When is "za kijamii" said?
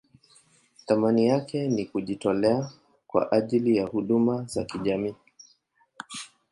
4.43-5.15